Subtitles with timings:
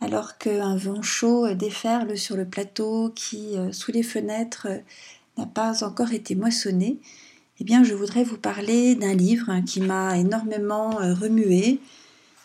[0.00, 4.78] alors qu'un vent chaud déferle sur le plateau qui, euh, sous les fenêtres, euh,
[5.36, 6.98] n'a pas encore été moissonné,
[7.60, 11.80] eh bien, je voudrais vous parler d'un livre qui m'a énormément euh, remué.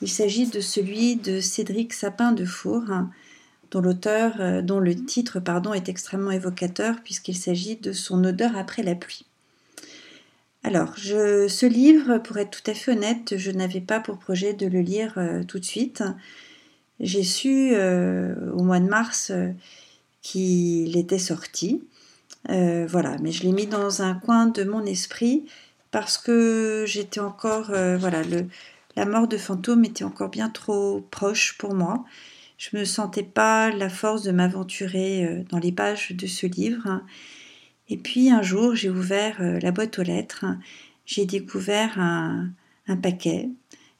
[0.02, 2.84] Il s'agit de celui de Cédric Sapin de Four,
[3.72, 8.84] dont l'auteur, dont le titre, pardon, est extrêmement évocateur puisqu'il s'agit de son odeur après
[8.84, 9.26] la pluie.
[10.64, 14.68] Alors, ce livre, pour être tout à fait honnête, je n'avais pas pour projet de
[14.68, 15.18] le lire
[15.48, 16.04] tout de suite.
[17.00, 19.50] J'ai su euh, au mois de mars euh,
[20.22, 21.84] qu'il était sorti.
[22.50, 25.46] Euh, voilà, mais je l'ai mis dans un coin de mon esprit
[25.92, 28.48] parce que j'étais encore, voilà, le,
[28.96, 32.04] la mort de fantôme était encore bien trop proche pour moi.
[32.58, 37.02] Je me sentais pas la force de m'aventurer dans les pages de ce livre.
[37.90, 40.46] Et puis un jour, j'ai ouvert la boîte aux lettres.
[41.06, 43.50] J'ai découvert un paquet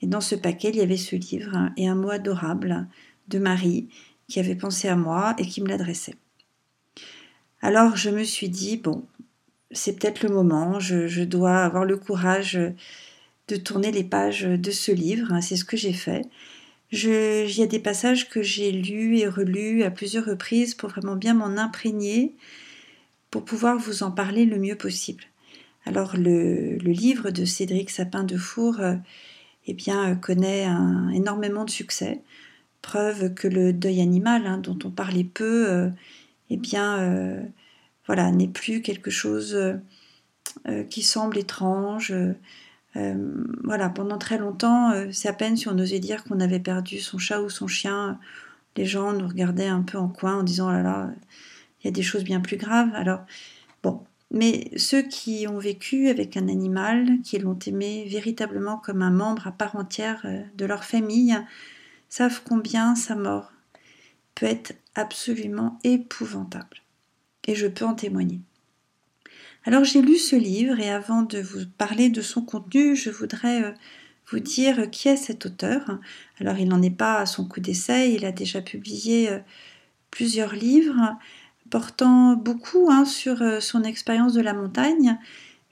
[0.04, 2.88] et dans ce paquet, il y avait ce livre et un mot adorable
[3.30, 3.88] de Marie
[4.28, 6.16] qui avait pensé à moi et qui me l'adressait.
[7.62, 9.06] Alors je me suis dit, bon,
[9.72, 12.60] c'est peut-être le moment, je, dois avoir le courage
[13.48, 16.26] de tourner les pages de ce livre, c'est ce que j'ai fait.
[16.92, 21.16] il y a des passages que j'ai lus et relus à plusieurs reprises pour vraiment
[21.16, 22.36] bien m'en imprégner,
[23.32, 25.24] pour pouvoir vous en parler le mieux possible.
[25.86, 28.82] Alors le, le livre de Cédric Sapin de Four
[29.68, 32.22] eh bien, euh, connaît un, énormément de succès.
[32.82, 35.90] Preuve que le deuil animal, hein, dont on parlait peu, euh,
[36.50, 37.42] eh bien, euh,
[38.08, 39.58] voilà, n'est plus quelque chose
[40.90, 42.14] qui semble étrange.
[43.64, 47.18] voilà, pendant très longtemps, c'est à peine si on osait dire qu'on avait perdu son
[47.18, 48.20] chat ou son chien.
[48.76, 51.12] Les gens nous regardaient un peu en coin en disant oh là là,
[51.82, 52.90] il y a des choses bien plus graves.
[52.94, 53.22] Alors,
[54.34, 59.48] mais ceux qui ont vécu avec un animal, qui l'ont aimé véritablement comme un membre
[59.48, 61.38] à part entière euh, de leur famille,
[62.10, 63.54] savent combien sa mort
[64.34, 66.82] peut être absolument épouvantable.
[67.48, 68.42] Et je peux en témoigner.
[69.66, 73.64] Alors j'ai lu ce livre et avant de vous parler de son contenu, je voudrais
[73.64, 73.72] euh,
[74.32, 76.00] vous dire qui est cet auteur.
[76.40, 79.40] Alors il n'en est pas à son coup d'essai, il a déjà publié euh,
[80.10, 81.18] plusieurs livres
[81.74, 85.18] portant beaucoup hein, sur euh, son expérience de la montagne,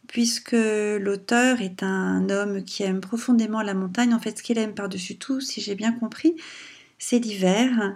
[0.07, 4.11] puisque l'auteur est un homme qui aime profondément la montagne.
[4.11, 6.35] En fait, ce qu'il aime par-dessus tout, si j'ai bien compris,
[6.97, 7.95] c'est l'hiver,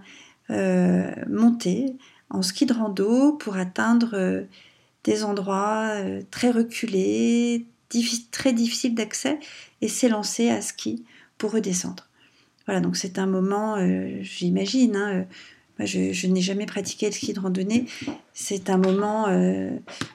[0.52, 1.96] euh, monter
[2.30, 4.44] en ski de rando pour atteindre euh,
[5.04, 5.96] des endroits
[6.30, 7.66] très reculés,
[8.30, 9.40] très difficiles d'accès,
[9.82, 11.06] et s'élancer à ski
[11.40, 12.08] pour redescendre.
[12.68, 13.78] Voilà, donc c'est un moment,
[14.22, 15.26] j'imagine, hein,
[15.80, 17.86] je, n'ai jamais pratiqué le ski de randonnée.
[18.34, 19.72] C'est un moment euh,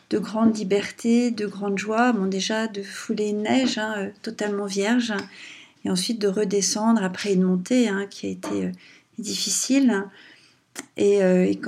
[0.08, 2.12] de grande liberté, de grande joie.
[2.12, 5.12] Bon, déjà de fouler une neige hein, euh, totalement vierge,
[5.84, 8.72] et ensuite de redescendre après une montée hein, qui a été euh,
[9.18, 10.04] difficile,
[10.96, 11.18] et,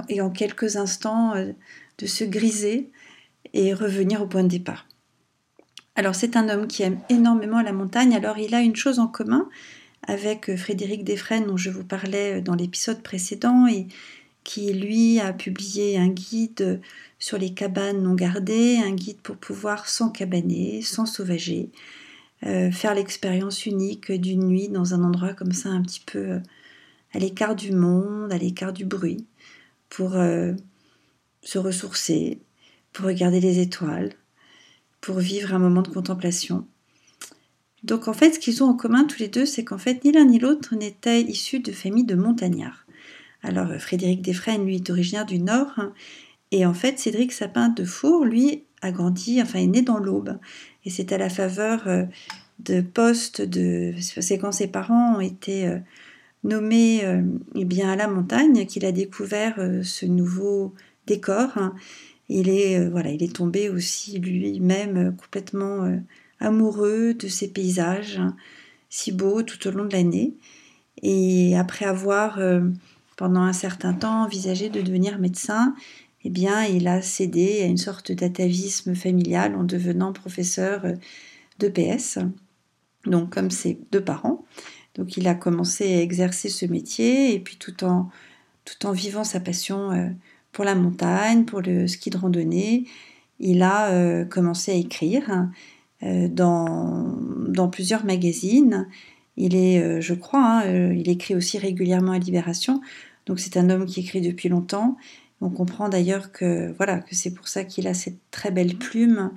[0.08, 2.88] et, en quelques instants de se griser
[3.52, 4.86] et revenir au point de départ.
[5.96, 8.14] Alors c'est un homme qui aime énormément la montagne.
[8.14, 9.48] Alors il a une chose en commun,
[10.06, 13.86] avec euh, Frédéric Desfresnes dont je vous parlais euh, dans l'épisode précédent et
[14.44, 16.80] qui lui a publié un guide
[17.18, 21.70] sur les cabanes non gardées, un guide pour pouvoir s'encabaner, sans sauvager,
[22.44, 26.40] euh, faire l'expérience unique d'une nuit dans un endroit comme ça un petit peu
[27.14, 29.24] à l'écart du monde, à l'écart du bruit,
[29.90, 30.12] pour
[31.42, 32.40] se ressourcer,
[32.92, 34.14] pour regarder les étoiles,
[35.00, 36.66] pour vivre un moment de contemplation.
[37.82, 40.12] Donc en fait, ce qu'ils ont en commun tous les deux, c'est qu'en fait, ni
[40.12, 42.86] l'un ni l'autre n'était issu de familles de montagnards.
[43.42, 45.92] Alors euh, Frédéric Desfresnes, lui, est originaire du Nord, hein,
[46.52, 50.38] et en fait, Cédric Sapin de Four, lui, a grandi, enfin, est né dans l'Aube,
[50.84, 52.04] et c'est à la faveur euh,
[52.60, 55.78] de postes de, c'est quand ses parents ont été euh,
[56.44, 57.02] nommés
[57.54, 60.74] eh bien à la montagne qu'il a découvert ce nouveau
[61.06, 61.50] décor.
[61.56, 61.72] Hein.
[62.28, 65.88] Il est voilà, il est tombé aussi lui-même complètement
[66.42, 68.20] amoureux de ces paysages
[68.92, 70.34] si beaux tout au long de l'année.
[71.02, 72.60] Et après avoir, euh,
[73.16, 75.74] pendant un certain temps, envisagé de devenir médecin,
[76.24, 80.92] eh bien, il a cédé à une sorte d'atavisme familial en devenant professeur euh,
[81.58, 82.18] de PS,
[83.06, 84.44] donc comme ses deux parents.
[84.94, 88.10] Donc il a commencé à exercer ce métier et puis tout en,
[88.66, 90.14] tout en vivant sa passion
[90.52, 92.84] pour la montagne, pour le ski de randonnée,
[93.40, 95.48] il a commencé à écrire
[96.02, 97.16] dans,
[97.48, 98.88] dans plusieurs magazines.
[99.36, 102.80] Il est, je crois, hein, il écrit aussi régulièrement à Libération.
[103.26, 104.96] Donc c'est un homme qui écrit depuis longtemps.
[105.40, 109.32] On comprend d'ailleurs que voilà que c'est pour ça qu'il a cette très belle plume.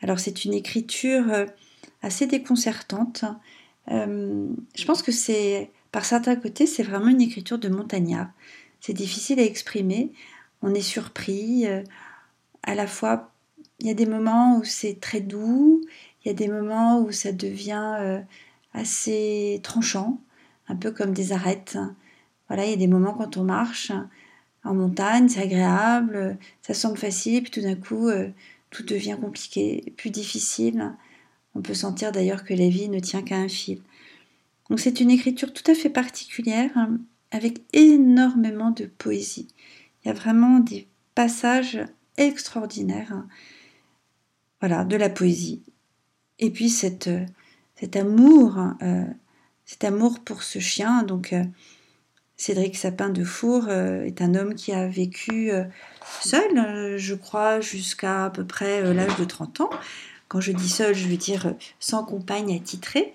[0.00, 1.46] Alors c'est une écriture euh,
[2.02, 3.24] assez déconcertante.
[3.90, 8.28] Euh, je pense que c'est par certains côtés c'est vraiment une écriture de montagnard.
[8.80, 10.12] C'est difficile à exprimer.
[10.62, 11.66] On est surpris.
[11.66, 11.82] Euh,
[12.62, 13.33] à la fois,
[13.84, 15.82] il y a des moments où c'est très doux.
[16.24, 18.22] Il y a des moments où ça devient
[18.72, 20.20] assez tranchant,
[20.68, 21.78] un peu comme des arêtes.
[22.48, 23.92] Voilà, il y a des moments quand on marche
[24.64, 28.30] en montagne, c'est agréable, ça semble facile, puis tout d'un coup, euh,
[28.70, 30.94] tout devient compliqué, plus difficile.
[31.54, 33.80] On peut sentir d'ailleurs que la vie ne tient qu'à un fil.
[34.70, 36.70] Donc c'est une écriture tout à fait particulière,
[37.30, 39.48] avec énormément de poésie.
[40.02, 41.84] Il y a vraiment des passages
[42.16, 43.24] extraordinaires.
[44.66, 45.60] Voilà, de la poésie.
[46.38, 47.10] Et puis cette,
[47.78, 49.04] cet amour, euh,
[49.66, 51.44] cet amour pour ce chien, donc euh,
[52.38, 55.64] Cédric Sapin de Four euh, est un homme qui a vécu euh,
[56.22, 59.70] seul, euh, je crois, jusqu'à à peu près l'âge de 30 ans.
[60.28, 63.12] Quand je dis seul, je veux dire sans compagne attitrée.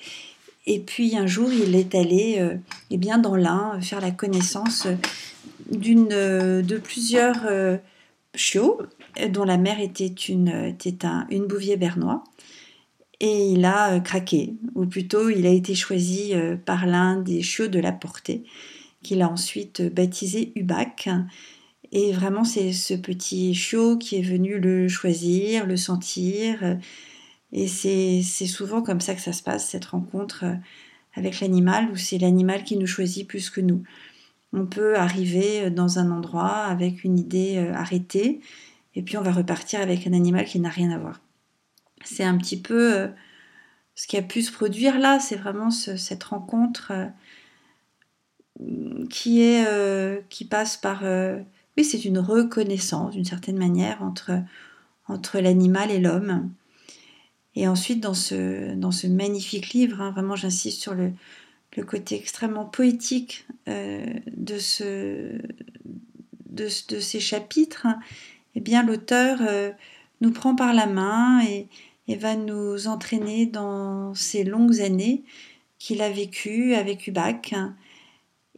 [0.68, 2.48] Et puis un jour, il est allé
[2.92, 4.86] eh bien, dans l'Ain faire la connaissance
[5.72, 7.48] d'une, de plusieurs
[8.39, 8.81] chiots
[9.30, 12.24] dont la mère était une, était un, une bouvier bernois.
[13.19, 16.33] Et il a craqué, ou plutôt il a été choisi
[16.65, 18.45] par l'un des chiots de la portée
[19.03, 21.09] qu'il a ensuite baptisé Ubac.
[21.91, 26.77] Et vraiment, c'est ce petit chiot qui est venu le choisir, le sentir.
[27.51, 30.45] Et c'est souvent comme ça que ça se passe, cette rencontre
[31.15, 33.83] avec l'animal, où c'est l'animal qui nous choisit plus que nous.
[34.54, 38.42] On peut arriver dans un endroit avec une idée euh, arrêtée,
[38.96, 41.22] et puis on va repartir avec un animal qui n'a rien à voir.
[42.04, 43.07] C'est un petit peu euh,
[43.96, 46.94] ce qui a pu se produire là, c'est vraiment cette rencontre
[48.62, 51.40] euh, qui est euh, qui passe par euh,
[51.78, 54.31] oui c'est une reconnaissance d'une certaine manière entre
[55.07, 56.50] entre l'animal et l'homme
[57.56, 61.13] et ensuite dans ce dans ce magnifique livre hein, vraiment j'insiste sur le,
[61.77, 64.06] le côté extrêmement poétique euh,
[64.36, 65.39] de ce
[66.50, 67.88] de, ces chapitres
[68.56, 69.39] eh bien l'auteur
[70.21, 71.68] nous prend par la main et,
[72.16, 75.24] va nous entraîner dans ces longues années
[75.77, 77.54] qu'il a vécues avec Ubac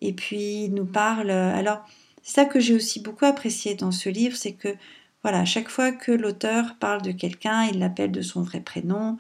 [0.02, 1.32] et puis il nous parle.
[1.32, 1.86] Alors,
[2.24, 4.70] c'est ça que j'ai aussi beaucoup apprécié dans ce livre, c'est que
[5.24, 9.18] voilà, chaque fois que l'auteur parle de quelqu'un, il l'appelle de son vrai prénom,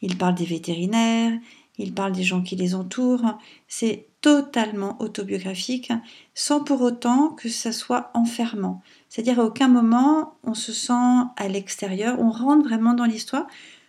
[0.00, 1.38] il parle des vétérinaires,
[1.78, 3.38] il parle des gens qui les entourent.
[3.68, 5.92] C'est totalement autobiographique,
[6.34, 8.80] sans pour autant que ça soit enfermant.
[9.08, 13.46] C'est-à-dire à aucun moment on se sent à l'extérieur, on rentre vraiment dans l'histoire,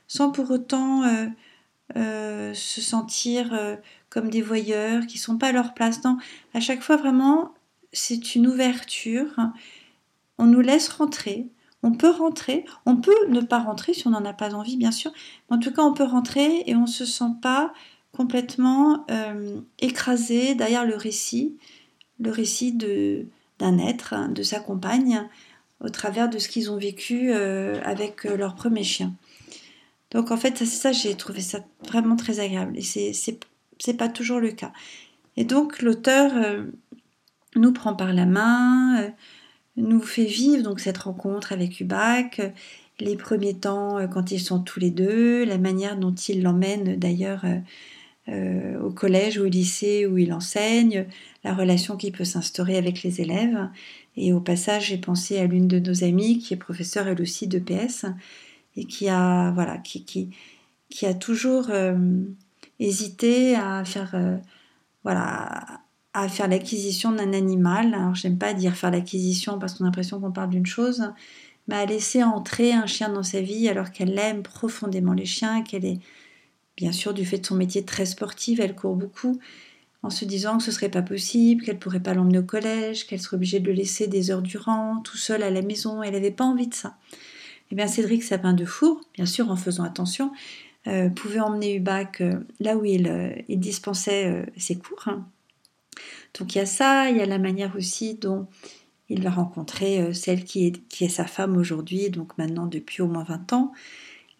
[0.08, 1.28] sans pour autant euh,
[1.96, 3.76] euh, se sentir euh,
[4.10, 6.04] comme des voyeurs qui sont pas à leur place.
[6.04, 6.18] Non,
[6.54, 7.54] à chaque fois vraiment,
[7.94, 9.34] c'est une ouverture.
[10.38, 11.48] On nous laisse rentrer.
[11.86, 12.66] On peut rentrer.
[12.88, 15.12] On peut ne pas rentrer si on n'en a pas envie, bien sûr.
[15.50, 17.74] Mais en tout cas, on peut rentrer et on se sent pas
[18.12, 21.56] complètement euh, écrasé derrière le récit,
[22.20, 25.30] le récit d'un être, hein, de sa compagne,
[25.80, 29.14] au travers de ce qu'ils ont vécu euh, avec euh, leur premier chien.
[30.10, 32.76] Donc en fait, ça, j'ai trouvé ça vraiment très agréable.
[32.80, 33.12] Et c'est
[33.78, 34.74] c'est pas toujours le cas.
[35.38, 36.32] Et donc l'auteur
[37.56, 39.12] nous prend par la main,
[39.78, 42.42] nous fait vivre donc cette rencontre avec Ubac,
[43.00, 46.98] les premiers temps euh, quand ils sont tous les deux, la manière dont il l'emmène
[46.98, 47.46] d'ailleurs
[48.28, 51.06] au collège ou au lycée où il enseigne,
[51.44, 53.70] la relation qui peut s'instaurer avec les élèves.
[54.18, 57.46] Et au passage, j'ai pensé à l'une de nos amies qui est professeure elle aussi
[57.46, 58.06] de PS
[58.78, 60.32] et qui a voilà qui, qui,
[60.90, 61.70] qui a toujours
[62.80, 64.38] hésiter à faire, euh,
[65.04, 65.82] voilà,
[66.16, 67.94] à faire l'acquisition d'un animal.
[67.94, 71.12] Alors, j'aime pas dire faire l'acquisition parce qu'on a l'impression qu'on parle d'une chose,
[71.68, 75.62] mais à laisser entrer un chien dans sa vie alors qu'elle aime profondément les chiens,
[75.62, 76.00] qu'elle est,
[76.78, 79.40] bien sûr, du fait de son métier très sportive, elle court beaucoup,
[80.04, 83.20] en se disant que ce serait pas possible, qu'elle pourrait pas l'emmener au collège, qu'elle
[83.20, 86.02] serait obligée de le laisser des heures durant, tout seul à la maison.
[86.02, 86.96] Elle n'avait pas envie de ça.
[87.72, 90.32] Eh bien, Cédric Sapin de Four, bien sûr en faisant attention,
[90.88, 95.10] euh, pouvait emmener Ubac euh, là où il, euh, dispensait ses cours.
[96.38, 98.48] Donc il y a ça, il y a la manière aussi dont
[99.10, 103.54] il va rencontrer celle qui est, sa femme aujourd'hui, donc maintenant depuis au moins 20
[103.54, 103.72] ans.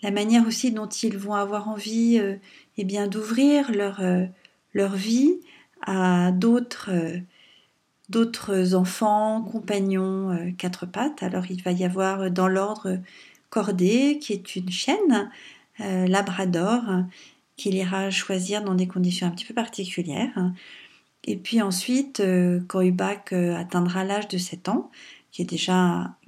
[0.02, 2.20] La manière aussi dont ils vont avoir envie
[2.78, 4.02] eh bien d'ouvrir leur,
[4.74, 5.40] leur vie
[5.82, 6.90] à d'autres
[8.74, 11.22] enfants, compagnons, quatre pattes.
[11.22, 13.00] Alors il va y avoir dans l'ordre
[13.50, 15.30] Cordée, qui est une chienne,
[15.80, 16.82] Labrador,
[17.56, 20.52] qu'il ira choisir dans des conditions un petit peu particulières.
[21.26, 22.22] Et puis ensuite,
[22.68, 24.92] quand Hubac atteindra l'âge de 7 ans,
[25.36, 25.42] qui,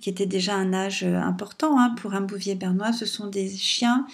[0.10, 2.92] était déjà un âge important hein, pour un bouvier bernois.
[2.92, 4.06] Ce sont des chiens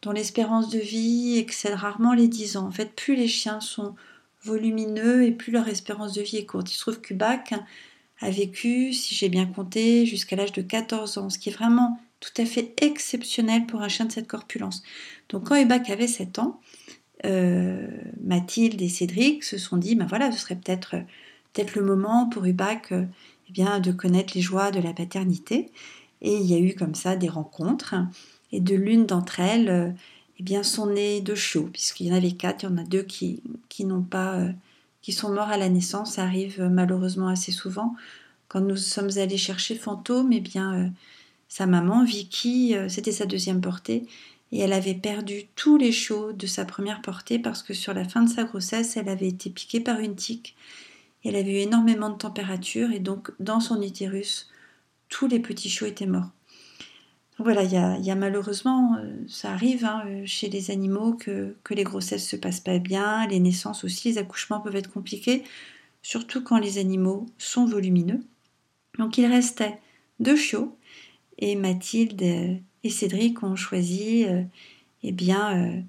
[0.00, 2.66] dont l'espérance de vie excède rarement les 10 ans.
[2.66, 3.94] En fait, plus les chiens sont
[4.42, 6.72] volumineux et plus leur espérance de vie est courte.
[6.72, 7.52] Il se trouve qu'Ubac
[8.20, 12.00] a vécu, si j'ai bien compté, jusqu'à l'âge de 14 ans, ce qui est vraiment
[12.20, 14.82] tout à fait exceptionnel pour un chien de cette corpulence.
[15.28, 16.60] Donc quand Ubac avait 7 ans,
[17.24, 17.86] euh,
[18.22, 20.96] Mathilde et Cédric se sont dit, ben voilà, ce serait peut-être
[21.52, 23.04] peut-être le moment pour Ubac euh,
[23.48, 25.70] eh bien, de connaître les joies de la paternité.
[26.22, 27.94] Et il y a eu comme ça des rencontres.
[28.52, 29.90] Et de l'une d'entre elles, euh,
[30.38, 32.84] eh bien, sont nés deux chiots, puisqu'il y en avait quatre, il y en a
[32.84, 34.52] deux qui, qui n'ont pas, euh,
[35.02, 36.14] qui sont morts à la naissance.
[36.14, 37.94] Ça arrive malheureusement assez souvent.
[38.48, 40.92] Quand nous sommes allés chercher Fantôme, eh bien,
[41.46, 44.06] sa maman, Vicky, c'était sa deuxième portée,
[44.52, 48.04] et elle avait perdu tous les chiots de sa première portée parce que sur la
[48.04, 50.56] fin de sa grossesse, elle avait été piquée par une tique
[51.24, 54.50] elle avait eu énormément de température et donc dans son utérus,
[55.08, 56.30] tous les petits chiots étaient morts.
[57.38, 61.84] voilà, il y a, malheureusement, euh, ça arrive hein, euh, chez les animaux que, les
[61.84, 65.44] grossesses se passent pas bien, les naissances aussi, les accouchements peuvent être compliqués,
[66.02, 68.20] surtout quand les animaux sont volumineux.
[68.98, 69.78] Donc il restait
[70.20, 70.76] deux chiots
[71.38, 74.24] et Mathilde et Cédric ont choisi
[75.02, 75.82] eh bien,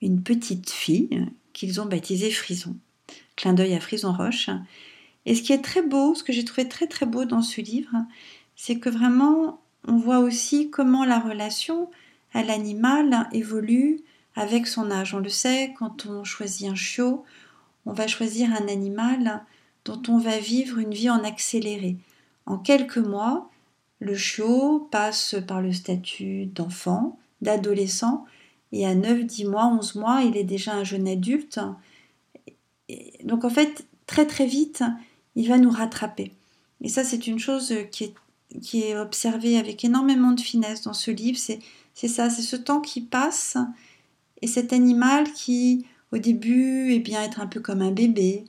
[0.00, 2.76] une petite fille qu'ils ont baptisée Frison
[3.36, 4.50] clin d'œil à Frison Roche.
[5.26, 7.60] Et ce qui est très beau, ce que j'ai trouvé très très beau dans ce
[7.60, 7.96] livre,
[8.56, 11.90] c'est que vraiment on voit aussi comment la relation
[12.34, 14.00] à l'animal évolue
[14.36, 15.14] avec son âge.
[15.14, 17.24] On le sait, quand on choisit un chiot,
[17.84, 19.44] on va choisir un animal
[19.84, 21.96] dont on va vivre une vie en accéléré.
[22.46, 23.50] En quelques mois,
[24.02, 28.24] le chiot passe par le statut d'enfant, d'adolescent,
[28.72, 31.60] et à 9, 10 mois, 11 mois, il est déjà un jeune adulte
[33.24, 34.82] donc en fait, très très vite,
[35.36, 36.32] il va nous rattraper.
[36.80, 38.04] Et ça, c'est une chose qui
[38.74, 41.38] est, observée avec énormément de finesse dans ce livre.
[41.38, 43.56] C'est ça, c'est ce temps qui passe
[44.42, 48.44] et cet animal qui, au début, est bien être un peu comme un bébé,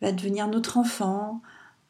[0.00, 1.40] va devenir notre enfant,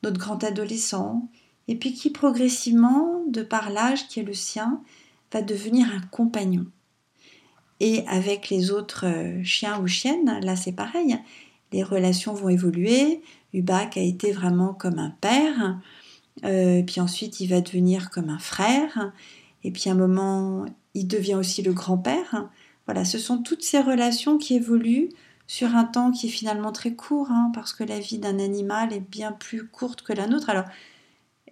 [0.02, 1.28] notre grand adolescent,
[1.68, 4.80] et puis qui progressivement, de par l'âge qui est le sien,
[5.32, 6.66] va devenir un compagnon.
[7.80, 9.06] Et avec les autres
[9.42, 11.18] chiens ou chiennes, là c'est pareil,
[11.72, 13.22] les relations vont évoluer.
[13.52, 15.80] Hubac a été vraiment comme un père,
[16.44, 19.12] euh, puis ensuite il va devenir comme un frère,
[19.64, 20.64] et puis à un moment
[20.94, 22.48] il devient aussi le grand-père.
[22.86, 25.08] Voilà, ce sont toutes ces relations qui évoluent
[25.46, 28.92] sur un temps qui est finalement très court, hein, parce que la vie d'un animal
[28.92, 30.50] est bien plus courte que la nôtre.
[30.50, 30.64] Alors,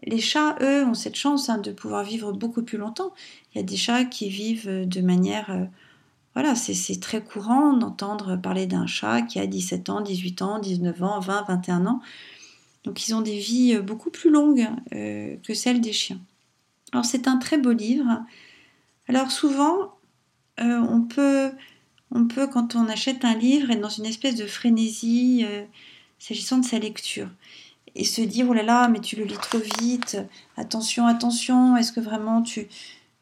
[0.04, 3.12] les chats, eux, ont cette chance hein, de pouvoir vivre beaucoup plus longtemps.
[3.54, 5.64] Il y a des chats qui vivent de manière euh,
[6.34, 11.02] voilà, c'est très courant d'entendre parler d'un chat qui a 17 ans, 18 ans, 19
[11.02, 12.00] ans, 20, 21 ans.
[12.84, 16.20] Donc ils ont des vies euh, beaucoup plus longues euh, que celles des chiens.
[16.92, 18.24] Alors c'est un très beau livre.
[19.08, 19.94] Alors souvent,
[20.60, 21.50] euh, on, peut,
[22.12, 25.44] on peut, quand on achète un livre, être dans une espèce de frénésie
[26.18, 27.28] s'agissant de sa lecture.
[27.94, 30.16] Et se dire, oh là là, mais tu le lis trop vite,
[30.56, 32.68] attention, attention, est-ce que vraiment tu,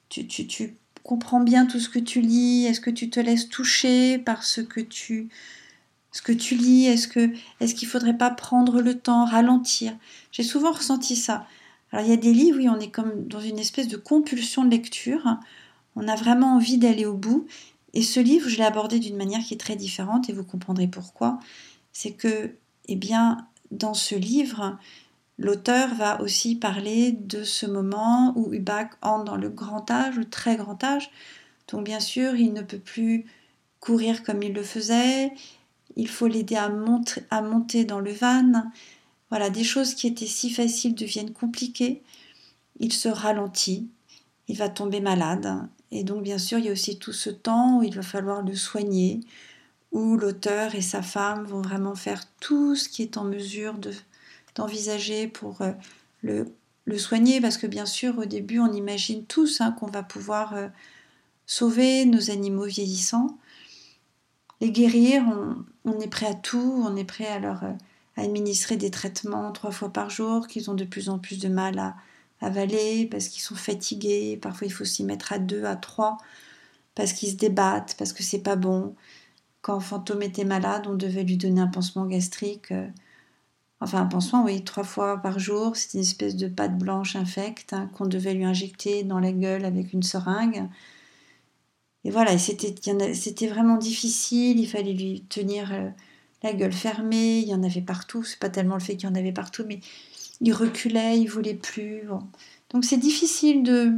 [0.08, 2.66] tu, tu, tu comprends bien tout ce que tu lis?
[2.66, 5.30] Est-ce que tu te laisses toucher par ce que tu,
[6.12, 6.84] ce que tu lis?
[6.86, 9.96] Est-ce que est-ce qu'il faudrait pas prendre le temps, ralentir?
[10.32, 11.46] J'ai souvent ressenti ça.
[11.90, 14.64] Alors il y a des livres, oui, on est comme dans une espèce de compulsion
[14.64, 15.38] de lecture.
[15.96, 17.46] On a vraiment envie d'aller au bout.
[17.94, 20.86] Et ce livre, je l'ai abordé d'une manière qui est très différente et vous comprendrez
[20.86, 21.38] pourquoi.
[21.92, 22.54] C'est que,
[22.86, 24.78] eh bien, dans ce livre,
[25.38, 30.28] L'auteur va aussi parler de ce moment où Hubac entre dans le grand âge, le
[30.28, 31.10] très grand âge.
[31.68, 33.24] Donc bien sûr, il ne peut plus
[33.78, 35.32] courir comme il le faisait.
[35.94, 36.72] Il faut l'aider à,
[37.30, 38.64] à, monter dans le van.
[39.30, 42.02] Voilà, des choses qui étaient si faciles deviennent compliquées.
[42.80, 43.88] Il se ralentit,
[44.48, 45.68] il va tomber malade.
[45.92, 48.42] Et donc bien sûr, il y a aussi tout ce temps où il va falloir
[48.42, 49.20] le soigner,
[49.92, 53.92] où l'auteur et sa femme vont vraiment faire tout ce qui est en mesure de,
[54.54, 55.72] d'envisager pour euh,
[56.22, 56.52] le,
[56.84, 60.54] le, soigner, parce que bien sûr, au début, on imagine tous hein, qu'on va pouvoir
[60.54, 60.68] euh,
[61.46, 63.38] sauver nos animaux vieillissants,
[64.60, 65.24] les guérir,
[65.84, 67.72] on, est prêt à tout, on est prêt à leur euh,
[68.16, 71.78] administrer des traitements trois fois par jour, qu'ils ont de plus en plus de mal
[71.78, 71.96] à
[72.40, 76.18] avaler, parce qu'ils sont fatigués, parfois il faut s'y mettre à deux, à trois,
[76.94, 78.94] parce qu'ils se débattent, parce que c'est pas bon.
[79.60, 82.72] Quand Fantôme était malade, on devait lui donner un pansement gastrique.
[82.72, 82.88] Euh,
[83.80, 85.76] enfin, un pansement, oui, trois fois par jour.
[85.76, 89.64] C'était une espèce de pâte blanche infecte hein, qu'on devait lui injecter dans la gueule
[89.64, 90.68] avec une seringue.
[92.04, 94.60] Et voilà, c'était vraiment difficile.
[94.60, 95.90] Il fallait lui tenir euh,
[96.42, 97.40] la gueule fermée.
[97.40, 98.24] Il y en avait partout.
[98.24, 99.80] C'est pas tellement le fait qu'il y en avait partout, mais
[100.40, 102.02] il reculait, il voulait plus.
[102.70, 103.92] Donc c'est difficile de,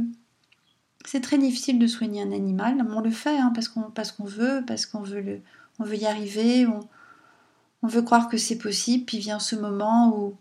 [1.05, 2.85] c'est très difficile de soigner un animal.
[2.89, 5.41] On le fait hein, parce qu'on veut, parce qu'on veut le,
[5.79, 9.05] on veut y arriver, on, veut croire que c'est possible.
[9.05, 10.35] Puis vient ce moment où,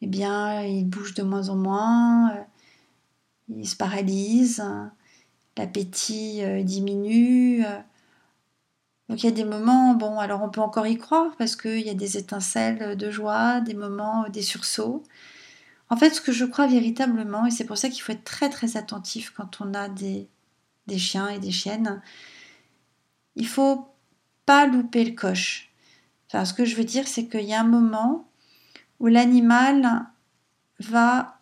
[0.00, 2.42] eh bien, il bouge de moins en moins, euh,
[3.50, 4.92] il se paralyse, hein,
[5.56, 7.64] l'appétit euh, diminue.
[7.64, 7.78] Euh.
[9.08, 11.80] Donc il y a des moments, bon, alors on peut encore y croire parce qu'il
[11.80, 15.02] y a des étincelles de joie, des moments, des sursauts.
[15.92, 18.48] En fait, ce que je crois véritablement, et c'est pour ça qu'il faut être très
[18.48, 20.26] très attentif quand on a des,
[20.86, 22.00] des chiens et des chiennes,
[23.36, 23.88] il faut
[24.46, 25.70] pas louper le coche.
[26.26, 28.26] Enfin, ce que je veux dire, c'est qu'il y a un moment
[29.00, 30.06] où l'animal
[30.78, 31.38] va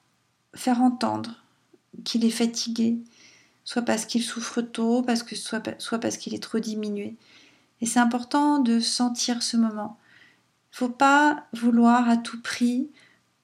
[0.57, 1.45] faire entendre
[2.03, 2.99] qu'il est fatigué,
[3.63, 7.17] soit parce qu'il souffre tôt, parce que soit, soit parce qu'il est trop diminué.
[7.81, 9.97] Et c'est important de sentir ce moment.
[10.73, 12.91] Il ne faut pas vouloir à tout prix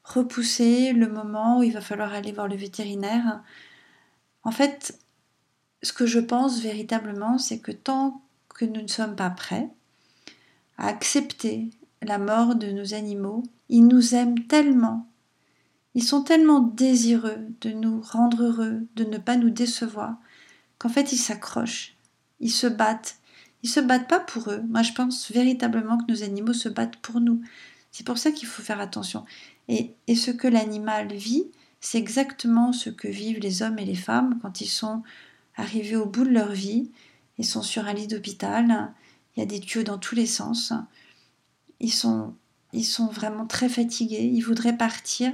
[0.06, 3.42] repousser le moment où il va falloir aller voir le vétérinaire.
[4.44, 4.98] En fait,
[5.82, 9.68] ce que je pense véritablement, c'est que tant que nous ne sommes pas prêts
[10.78, 11.70] à accepter
[12.02, 15.08] la mort de nos animaux, ils nous aiment tellement,
[15.94, 20.16] ils sont tellement désireux de nous rendre heureux, de ne pas nous décevoir,
[20.78, 21.96] qu'en fait ils s'accrochent,
[22.40, 23.16] ils se battent.
[23.62, 24.62] Ils se battent pas pour eux.
[24.68, 27.40] Moi, je pense véritablement que nos animaux se battent pour nous.
[27.96, 29.24] C'est pour ça qu'il faut faire attention.
[29.68, 31.46] Et, ce que l'animal vit,
[31.80, 35.02] c'est exactement ce que vivent les hommes et les femmes quand ils sont
[35.56, 36.90] arrivés au bout de leur vie
[37.38, 38.92] ils sont sur un lit d'hôpital,
[39.34, 40.74] il y a des tuyaux dans tous les sens.
[41.80, 42.34] Ils sont,
[42.74, 45.32] ils sont vraiment très fatigués, ils voudraient partir,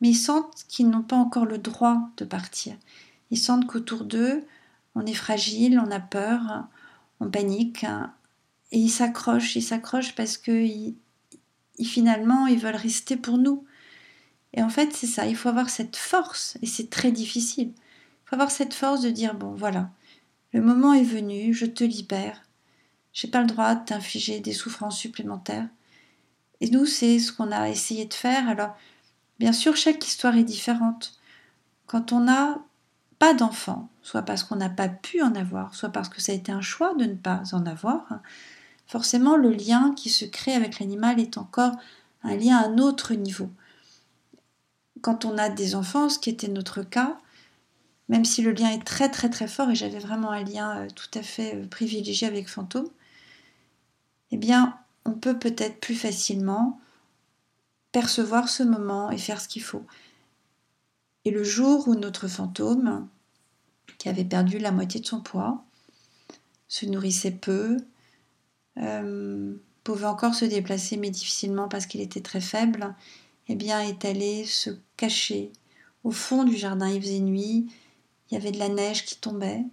[0.00, 2.76] mais ils sentent qu'ils n'ont pas encore le droit de partir.
[3.32, 4.44] Ils sentent qu'autour d'eux,
[4.94, 6.68] on est fragile, on a peur,
[7.18, 7.84] on panique,
[8.70, 10.38] et ils s'accrochent, ils s'accrochent parce
[11.78, 13.64] que finalement, ils veulent rester pour nous.
[14.52, 17.72] Et en fait, c'est ça, il faut avoir cette force, et c'est très difficile.
[17.76, 19.90] Il faut avoir cette force de dire, bon, voilà,
[20.52, 22.42] le moment est venu, je te libère.
[23.12, 25.68] J'ai pas le droit de t'infliger des souffrances supplémentaires.
[26.60, 28.48] Et nous, c'est ce qu'on a essayé de faire.
[28.48, 28.76] Alors,
[29.38, 31.18] bien sûr, chaque histoire est différente.
[31.86, 32.58] Quand on n'a
[33.18, 36.34] pas d'enfant, soit parce qu'on n'a pas pu en avoir, soit parce que ça a
[36.34, 38.20] été un choix de ne pas en avoir,
[38.86, 41.72] forcément le lien qui se crée avec l'animal est encore
[42.22, 43.50] un lien à un autre niveau.
[45.00, 47.18] Quand on a des enfants, ce qui était notre cas,
[48.08, 50.88] même si le lien est très très très fort et j'avais vraiment un lien euh,
[50.94, 52.88] tout à fait euh, privilégié avec Fantôme,
[54.30, 56.80] eh bien, on peut peut-être plus facilement
[57.92, 59.84] percevoir ce moment et faire ce qu'il faut.
[61.24, 63.08] Et le jour où notre fantôme,
[63.98, 65.64] qui avait perdu la moitié de son poids,
[66.68, 67.78] se nourrissait peu,
[68.78, 72.94] euh, pouvait encore se déplacer mais difficilement parce qu'il était très faible,
[73.48, 75.52] eh bien est allé se cacher
[76.04, 76.88] au fond du jardin.
[76.88, 77.66] Il faisait nuit,
[78.30, 79.64] il y avait de la neige qui tombait.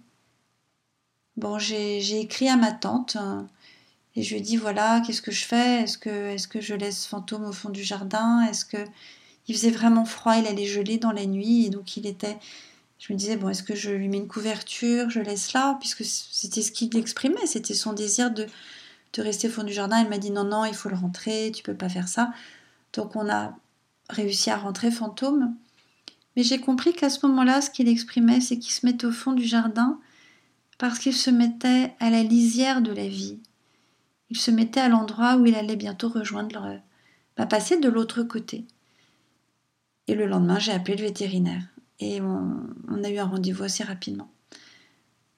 [1.36, 3.48] Bon, j'ai écrit à ma tante hein,
[4.14, 5.82] et je lui ai dit voilà, qu'est-ce que je fais?
[5.82, 8.42] Est-ce que, est que je laisse fantôme au fond du jardin?
[8.42, 8.84] Est-ce que
[9.48, 12.38] il faisait vraiment froid Il allait geler dans la nuit et donc il était.
[12.98, 15.10] Je me disais bon, est-ce que je lui mets une couverture?
[15.10, 18.46] Je laisse là puisque c'était ce qu'il exprimait, c'était son désir de,
[19.14, 20.00] de rester au fond du jardin.
[20.00, 22.32] Elle m'a dit non non, il faut le rentrer, tu peux pas faire ça.
[22.92, 23.56] Donc on a
[24.10, 25.54] réussi à rentrer fantôme.
[26.36, 29.32] Mais j'ai compris qu'à ce moment-là, ce qu'il exprimait, c'est qu'il se mettait au fond
[29.32, 29.98] du jardin
[30.78, 33.38] parce qu'il se mettait à la lisière de la vie.
[34.30, 36.80] Il se mettait à l'endroit où il allait bientôt rejoindre, va
[37.36, 38.64] bah, passer de l'autre côté.
[40.08, 41.62] Et le lendemain, j'ai appelé le vétérinaire
[42.00, 44.28] et on, on a eu un rendez-vous assez rapidement.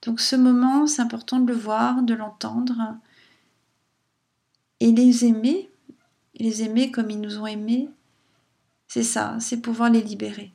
[0.03, 2.97] Donc ce moment, c'est important de le voir, de l'entendre
[4.81, 5.71] et les aimer,
[6.35, 7.89] les aimer comme ils nous ont aimés.
[8.89, 10.53] C'est ça, c'est pouvoir les libérer.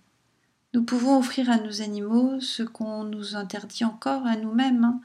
[0.74, 5.02] Nous pouvons offrir à nos animaux ce qu'on nous interdit encore à nous-mêmes, hein.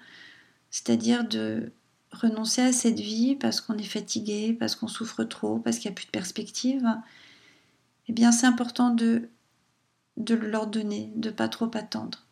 [0.71, 1.73] c'est-à-dire de
[2.13, 5.95] renoncer à cette vie parce qu'on est fatigué, parce qu'on souffre trop, parce qu'il n'y
[5.95, 6.87] a plus de perspective.
[8.09, 9.29] Eh bien, c'est important de,
[10.17, 12.27] de leur donner, de pas trop attendre.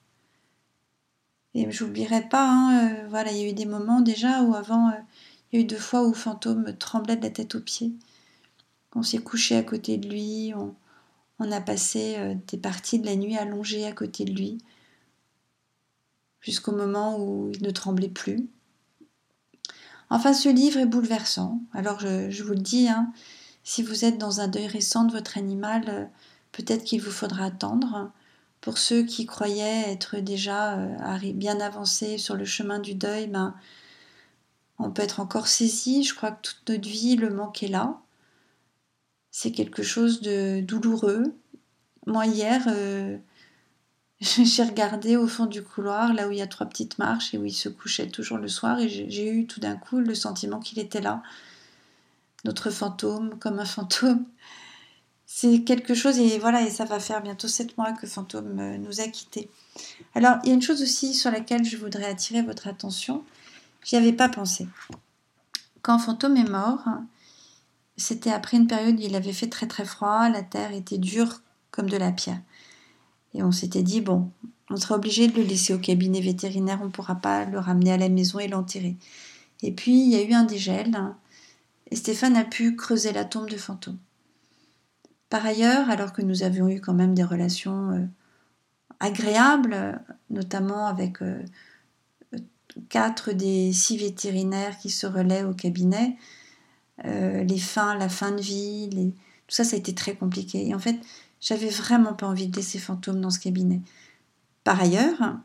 [1.54, 4.88] Et j'oublierai pas, hein, euh, voilà, il y a eu des moments déjà où avant,
[4.90, 4.98] euh,
[5.54, 7.92] il y a eu deux fois où Fantôme tremblait de la tête aux pieds.
[8.96, 10.52] On s'est couché à côté de lui,
[11.38, 14.58] on, a passé euh, des parties de la nuit allongées à côté de lui,
[16.40, 18.48] jusqu'au moment où il ne tremblait plus.
[20.10, 21.60] Enfin, ce livre est bouleversant.
[21.72, 23.12] Alors, je, vous le dis, hein,
[23.62, 26.04] si vous êtes dans un deuil récent de votre animal, euh,
[26.50, 28.10] peut-être qu'il vous faudra attendre.
[28.60, 33.54] Pour ceux qui croyaient être déjà euh, bien avancés sur le chemin du deuil, ben,
[34.78, 36.04] on peut être encore saisi.
[36.04, 38.00] Je crois que toute notre vie, le manque est là.
[39.30, 41.34] C'est quelque chose de douloureux.
[42.06, 43.16] Moi, hier, euh,
[44.20, 47.38] j'ai regardé au fond du couloir, là où il y a trois petites marches et
[47.38, 50.60] où il se couchait toujours le soir, et j'ai eu tout d'un coup le sentiment
[50.60, 51.22] qu'il était là.
[52.44, 54.26] Notre fantôme, comme un fantôme
[55.26, 58.78] c'est quelque chose, et voilà, et ça va faire bientôt sept mois que Fantôme euh,
[58.78, 59.50] nous a quittés.
[60.14, 63.24] Alors, il y a une chose aussi sur laquelle je voudrais attirer votre attention.
[63.84, 64.66] J'y avais pas pensé.
[65.82, 66.84] Quand Fantôme est mort,
[67.96, 71.42] c'était après une période où il avait fait très très froid, la terre était dure
[71.70, 72.40] comme de la pierre.
[73.34, 74.30] Et on s'était dit, bon,
[74.70, 77.92] on sera obligé de le laisser au cabinet vétérinaire, on ne pourra pas le ramener
[77.92, 78.96] à la maison et l'enterrer.
[79.62, 80.96] Et puis, il y a eu un dégel,
[81.90, 83.98] et Stéphane a pu creuser la tombe de Fantôme.
[85.28, 88.06] Par ailleurs, alors que nous avions eu quand même des relations euh,
[89.00, 91.42] agréables, notamment avec euh,
[92.88, 96.16] quatre des six vétérinaires qui se relaient au cabinet,
[97.04, 98.88] euh, les fins, la fin de vie,
[99.46, 100.66] tout ça, ça a été très compliqué.
[100.66, 100.96] Et en fait,
[101.40, 103.80] j'avais vraiment pas envie de laisser fantôme dans ce cabinet.
[104.64, 105.38] Par ailleurs,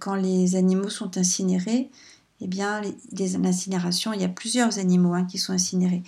[0.00, 1.90] quand les animaux sont incinérés,
[2.40, 2.80] eh bien,
[3.12, 6.02] l'incinération, il y a plusieurs animaux hein, qui sont incinérés.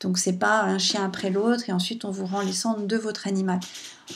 [0.00, 2.96] Donc c'est pas un chien après l'autre et ensuite on vous rend les cendres de
[2.96, 3.60] votre animal.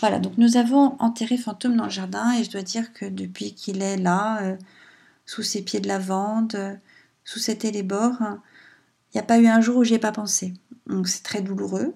[0.00, 3.54] Voilà, donc nous avons enterré Fantôme dans le jardin et je dois dire que depuis
[3.54, 4.56] qu'il est là, euh,
[5.30, 6.80] sous ses pieds de lavande,
[7.24, 10.54] sous cet élébore, il n'y a pas eu un jour où j'y ai pas pensé.
[10.86, 11.94] Donc c'est très douloureux.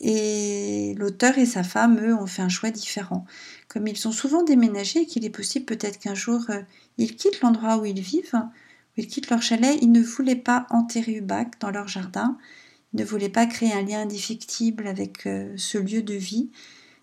[0.00, 3.26] Et l'auteur et sa femme, eux, ont fait un choix différent.
[3.68, 6.62] Comme ils sont souvent déménagés et qu'il est possible peut-être qu'un jour euh,
[6.96, 10.66] ils quittent l'endroit où ils vivent, où ils quittent leur chalet, ils ne voulaient pas
[10.70, 12.38] enterrer Ubac dans leur jardin
[12.94, 16.50] ne voulaient pas créer un lien indéfectible avec euh, ce lieu de vie,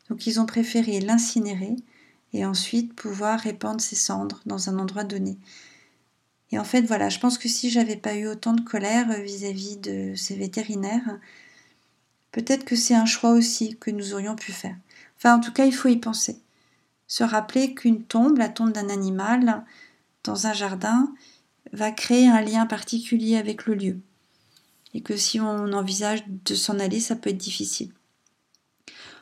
[0.09, 1.75] donc ils ont préféré l'incinérer
[2.33, 5.37] et ensuite pouvoir répandre ses cendres dans un endroit donné.
[6.51, 9.21] Et en fait, voilà, je pense que si j'avais pas eu autant de colère euh,
[9.21, 11.19] vis-à-vis de ces vétérinaires,
[12.31, 14.75] peut-être que c'est un choix aussi que nous aurions pu faire.
[15.17, 16.39] Enfin, en tout cas, il faut y penser.
[17.07, 19.63] Se rappeler qu'une tombe, la tombe d'un animal,
[20.23, 21.13] dans un jardin,
[21.71, 23.99] va créer un lien particulier avec le lieu
[24.93, 27.91] et que si on envisage de s'en aller, ça peut être difficile.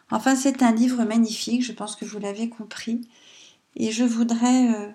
[0.09, 3.01] Enfin, c'est un livre magnifique, je pense que vous l'avez compris,
[3.75, 4.89] et je voudrais, euh,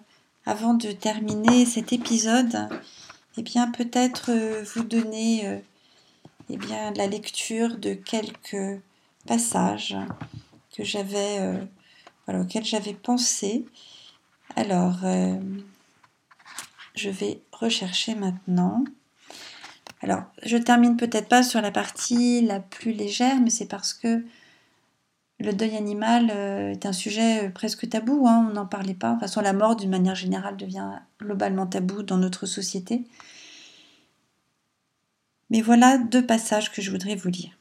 [0.47, 2.69] avant de terminer cet épisode,
[3.37, 5.59] eh bien peut-être euh, vous donner euh,
[6.49, 8.81] eh bien la lecture de quelques
[9.27, 9.97] passages
[10.75, 11.39] que j'avais,
[12.27, 13.65] voilà, auxquels j'avais pensé.
[14.57, 14.99] Alors,
[16.97, 18.83] je vais rechercher maintenant.
[20.01, 24.25] Alors, je termine peut-être pas sur la partie la plus légère, mais c'est parce que
[25.43, 29.09] le deuil animal euh, est un sujet euh, presque tabou, hein, on n'en parlait pas.
[29.09, 33.05] De toute façon, la mort, d'une manière générale, devient globalement tabou dans notre société.
[35.51, 37.59] Mais voilà deux passages que je voudrais vous lire.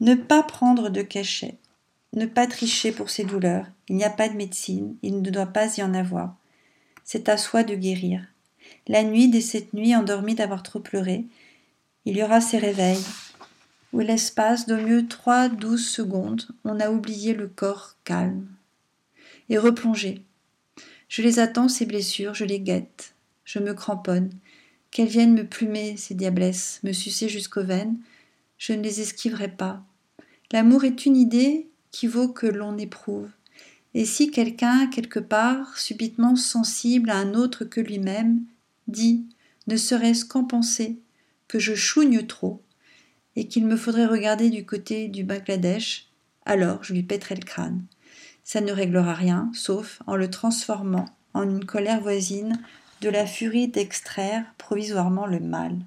[0.00, 1.58] Ne pas prendre de cachet,
[2.14, 3.66] ne pas tricher pour ses douleurs.
[3.88, 6.36] Il n'y a pas de médecine, il ne doit pas y en avoir.
[7.04, 8.24] C'est à soi de guérir.
[8.86, 11.26] La nuit, dès cette nuit endormie d'avoir trop pleuré,
[12.06, 13.04] il y aura ces réveils,
[13.92, 18.46] où l'espace d'au mieux trois douze secondes, on a oublié le corps calme.
[19.48, 20.22] Et replongé.
[21.08, 24.30] Je les attends, ces blessures, je les guette, je me cramponne,
[24.90, 27.96] qu'elles viennent me plumer, ces diablesses, me sucer jusqu'aux veines,
[28.58, 29.82] je ne les esquiverai pas.
[30.52, 33.30] L'amour est une idée qui vaut que l'on éprouve.
[33.94, 38.40] Et si quelqu'un, quelque part, subitement sensible à un autre que lui-même,
[38.86, 39.24] dit,
[39.66, 40.98] ne serait-ce qu'en penser,
[41.48, 42.62] que je chougne trop,
[43.36, 46.08] et qu'il me faudrait regarder du côté du Bangladesh,
[46.44, 47.84] alors je lui pèterai le crâne.
[48.44, 52.60] Ça ne réglera rien, sauf en le transformant en une colère voisine
[53.00, 55.78] de la furie d'extraire provisoirement le mal.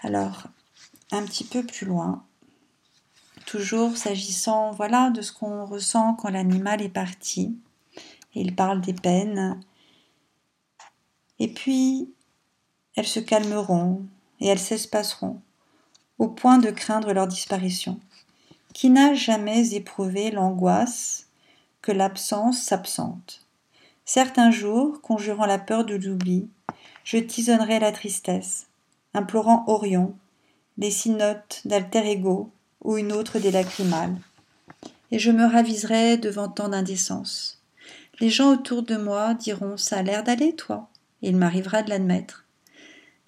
[0.00, 0.44] Alors,
[1.12, 2.24] un petit peu plus loin,
[3.46, 7.56] toujours s'agissant voilà de ce qu'on ressent quand l'animal est parti.
[8.34, 9.60] Il parle des peines
[11.38, 12.12] et puis,
[12.94, 14.06] elles se calmeront
[14.40, 15.40] et elles s'espaceront,
[16.18, 17.98] au point de craindre leur disparition.
[18.72, 21.26] Qui n'a jamais éprouvé l'angoisse
[21.82, 23.46] que l'absence s'absente?
[24.04, 26.48] Certains jours, conjurant la peur de l'oubli,
[27.04, 28.66] je tisonnerai la tristesse,
[29.14, 30.14] implorant Orion,
[30.78, 32.50] des synotes d'alter ego
[32.82, 34.16] ou une autre des lacrymales,
[35.10, 37.60] et je me raviserai devant tant d'indécence.
[38.20, 40.88] Les gens autour de moi diront Ça a l'air d'aller, toi,
[41.22, 42.45] et il m'arrivera de l'admettre.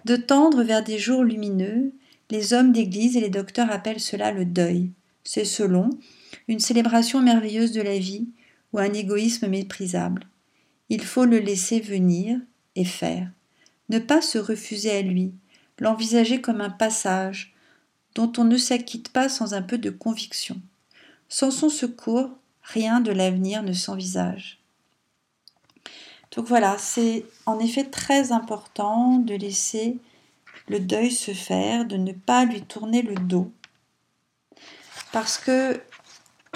[0.05, 1.93] De tendre vers des jours lumineux,
[2.31, 4.93] les hommes d'église et les docteurs appellent cela le deuil.
[5.25, 5.91] C'est selon
[6.47, 8.29] une célébration merveilleuse de la vie
[8.73, 10.27] ou un égoïsme méprisable.
[10.89, 12.39] Il faut le laisser venir
[12.77, 13.31] et faire.
[13.89, 15.33] Ne pas se refuser à lui,
[15.79, 17.55] l'envisager comme un passage
[18.15, 20.61] dont on ne s'acquitte pas sans un peu de conviction.
[21.29, 22.31] Sans son secours,
[22.63, 24.61] rien de l'avenir ne s'envisage.
[26.39, 29.97] Donc voilà, c'est en effet très important de laisser
[30.69, 33.51] le deuil se faire, de ne pas lui tourner le dos.
[35.11, 35.81] Parce que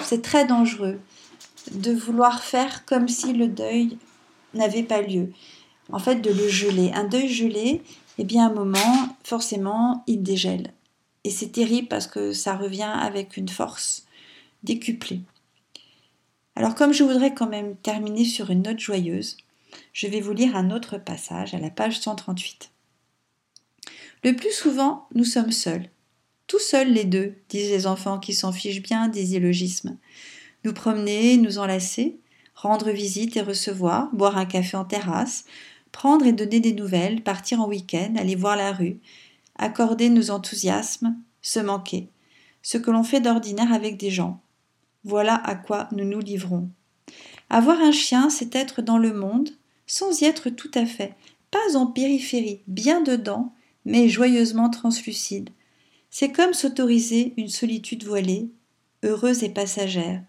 [0.00, 1.00] c'est très dangereux
[1.72, 3.98] de vouloir faire comme si le deuil
[4.54, 5.32] n'avait pas lieu.
[5.90, 6.92] En fait, de le geler.
[6.94, 7.82] Un deuil gelé,
[8.18, 10.72] eh bien, à un moment, forcément, il dégèle.
[11.24, 14.06] Et c'est terrible parce que ça revient avec une force
[14.62, 15.22] décuplée.
[16.54, 19.38] Alors, comme je voudrais quand même terminer sur une note joyeuse,
[19.92, 22.70] je vais vous lire un autre passage à la page 138.
[24.24, 25.88] Le plus souvent, nous sommes seuls.
[26.46, 29.96] Tout seuls les deux, disent les enfants qui s'en fichent bien des illogismes.
[30.64, 32.18] Nous promener, nous enlacer,
[32.54, 35.44] rendre visite et recevoir, boire un café en terrasse,
[35.90, 38.98] prendre et donner des nouvelles, partir en week-end, aller voir la rue,
[39.56, 42.08] accorder nos enthousiasmes, se manquer,
[42.62, 44.40] ce que l'on fait d'ordinaire avec des gens.
[45.04, 46.68] Voilà à quoi nous nous livrons.
[47.50, 49.50] Avoir un chien, c'est être dans le monde,
[49.86, 51.14] sans y être tout à fait,
[51.50, 53.52] pas en périphérie, bien dedans,
[53.84, 55.50] mais joyeusement translucide.
[56.10, 58.50] C'est comme s'autoriser une solitude voilée,
[59.02, 60.22] heureuse et passagère.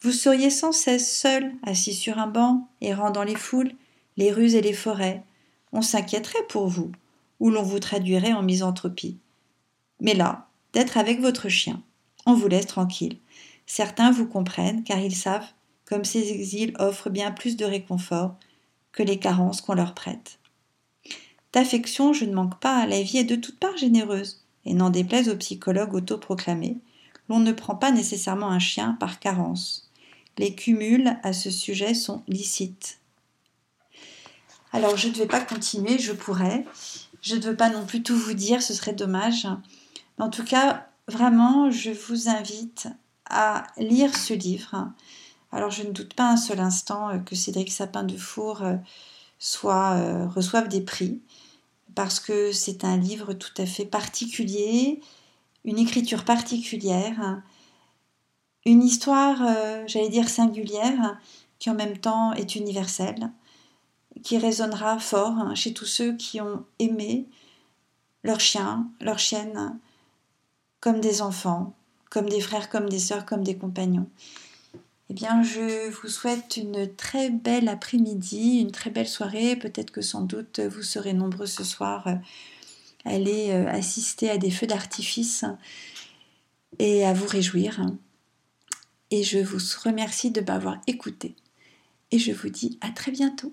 [0.00, 3.72] Vous seriez sans cesse seul, assis sur un banc, errant dans les foules,
[4.16, 5.22] les rues et les forêts.
[5.72, 6.92] On s'inquiéterait pour vous,
[7.40, 9.18] ou l'on vous traduirait en misanthropie.
[10.00, 11.82] Mais là, d'être avec votre chien,
[12.26, 13.18] on vous laisse tranquille.
[13.66, 15.48] Certains vous comprennent car ils savent
[15.84, 18.36] comme ces exils offrent bien plus de réconfort
[18.94, 20.38] que les carences qu'on leur prête.
[21.52, 25.28] D'affection, je ne manque pas, la vie est de toutes parts généreuse, et n'en déplaise
[25.28, 26.78] aux psychologues autoproclamés,
[27.28, 29.90] l'on ne prend pas nécessairement un chien par carence.
[30.38, 32.98] Les cumuls à ce sujet sont licites.
[34.72, 36.64] Alors je ne vais pas continuer, je pourrais.
[37.22, 39.46] Je ne veux pas non plus tout vous dire, ce serait dommage.
[40.18, 42.88] En tout cas, vraiment, je vous invite
[43.30, 44.90] à lire ce livre.
[45.54, 48.74] Alors je ne doute pas un seul instant que Cédric Sapin de Four euh,
[49.38, 51.22] soit, euh, reçoive des prix,
[51.94, 55.00] parce que c'est un livre tout à fait particulier,
[55.64, 57.40] une écriture particulière,
[58.66, 61.20] une histoire, euh, j'allais dire singulière,
[61.60, 63.30] qui en même temps est universelle
[64.22, 67.26] qui résonnera fort hein, chez tous ceux qui ont aimé
[68.24, 69.78] leurs chiens, leurs chiennes,
[70.80, 71.74] comme des enfants,
[72.10, 74.08] comme des frères, comme des sœurs, comme des compagnons.
[75.16, 79.54] Eh je vous souhaite une très belle après-midi, une très belle soirée.
[79.54, 82.18] Peut-être que sans doute vous serez nombreux ce soir à
[83.04, 85.44] aller euh, assister à des feux d'artifice
[86.80, 87.86] et à vous réjouir.
[89.12, 91.36] Et je vous remercie de m'avoir écouté.
[92.10, 93.52] Et je vous dis à très bientôt.